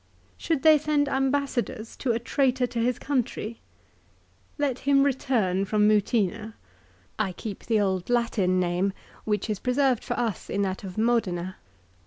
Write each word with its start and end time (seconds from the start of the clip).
"Should 0.39 0.63
they 0.63 0.79
send 0.79 1.07
ambassadors 1.07 1.95
to 1.97 2.11
a 2.11 2.17
traitor 2.17 2.65
to 2.65 2.79
his 2.79 2.97
country?"" 2.97 3.61
Let 4.57 4.79
him 4.79 5.03
return 5.03 5.63
from 5.63 5.87
Mutina." 5.87 6.55
I 7.19 7.33
keep 7.33 7.65
the 7.67 7.79
old 7.79 8.09
Latin 8.09 8.59
name, 8.59 8.93
which 9.25 9.47
is 9.47 9.59
preserved 9.59 10.03
for 10.03 10.17
us 10.17 10.49
in 10.49 10.63
that 10.63 10.83
of 10.83 10.97
Modena. 10.97 11.57